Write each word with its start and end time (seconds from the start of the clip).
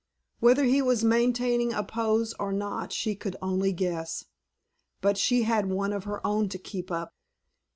Whether 0.39 0.63
he 0.63 0.81
was 0.81 1.03
maintaining 1.03 1.73
a 1.73 1.83
pose 1.83 2.33
or 2.39 2.51
not 2.51 2.91
she 2.91 3.13
could 3.13 3.35
only 3.39 3.71
guess, 3.71 4.25
but 4.99 5.15
she 5.15 5.43
had 5.43 5.67
one 5.67 5.93
of 5.93 6.05
her 6.05 6.25
own 6.25 6.49
to 6.49 6.57
keep 6.57 6.89
up. 6.89 7.13